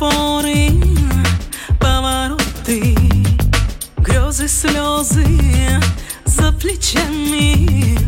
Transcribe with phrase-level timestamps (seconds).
[0.00, 0.70] светофоры,
[1.78, 2.96] повороты,
[3.98, 5.26] грезы, слезы
[6.24, 7.98] за плечами,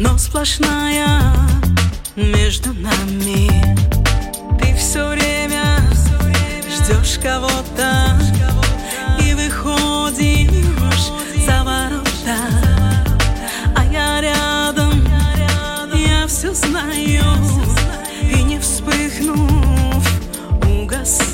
[0.00, 1.06] но сплошная
[2.16, 3.76] между нами.
[4.60, 5.78] Ты все время
[6.68, 8.27] ждешь кого-то.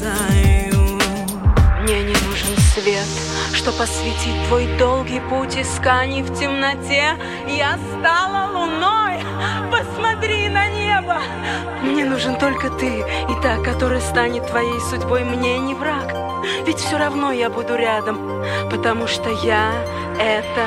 [0.05, 0.99] Угасаю
[1.83, 3.09] Мне не нужен свет
[3.55, 7.17] что посвятит твой долгий путь исканий в темноте.
[7.49, 9.23] Я стала луной,
[9.71, 11.19] посмотри на небо.
[11.81, 16.15] Мне нужен только ты и та, которая станет твоей судьбой, мне не враг.
[16.67, 19.73] Ведь все равно я буду рядом, потому что я—
[20.21, 20.67] это